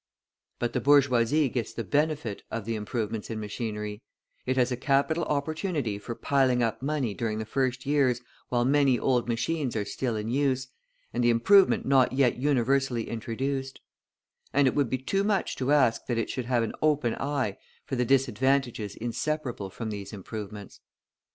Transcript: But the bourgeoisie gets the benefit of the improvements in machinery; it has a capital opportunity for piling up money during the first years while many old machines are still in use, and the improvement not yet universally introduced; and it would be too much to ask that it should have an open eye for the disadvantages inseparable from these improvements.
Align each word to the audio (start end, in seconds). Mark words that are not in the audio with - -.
But 0.57 0.73
the 0.73 0.81
bourgeoisie 0.81 1.47
gets 1.47 1.73
the 1.73 1.83
benefit 1.83 2.41
of 2.49 2.65
the 2.65 2.73
improvements 2.73 3.29
in 3.29 3.39
machinery; 3.39 4.01
it 4.47 4.57
has 4.57 4.71
a 4.71 4.75
capital 4.75 5.23
opportunity 5.25 5.99
for 5.99 6.15
piling 6.15 6.63
up 6.63 6.81
money 6.81 7.13
during 7.13 7.37
the 7.37 7.45
first 7.45 7.85
years 7.85 8.19
while 8.49 8.65
many 8.65 8.97
old 8.97 9.27
machines 9.27 9.75
are 9.75 9.85
still 9.85 10.15
in 10.15 10.29
use, 10.29 10.69
and 11.13 11.23
the 11.23 11.29
improvement 11.29 11.85
not 11.85 12.13
yet 12.13 12.35
universally 12.37 13.07
introduced; 13.09 13.79
and 14.53 14.67
it 14.67 14.73
would 14.73 14.89
be 14.89 14.97
too 14.97 15.23
much 15.23 15.55
to 15.57 15.71
ask 15.71 16.07
that 16.07 16.17
it 16.17 16.31
should 16.31 16.45
have 16.45 16.63
an 16.63 16.73
open 16.81 17.13
eye 17.13 17.59
for 17.85 17.95
the 17.95 18.03
disadvantages 18.03 18.95
inseparable 18.95 19.69
from 19.69 19.91
these 19.91 20.11
improvements. 20.13 20.79